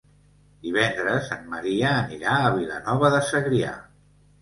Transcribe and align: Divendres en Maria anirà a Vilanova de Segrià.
Divendres 0.67 1.29
en 1.37 1.45
Maria 1.53 1.93
anirà 2.01 2.41
a 2.41 2.51
Vilanova 2.59 3.15
de 3.19 3.25
Segrià. 3.33 3.81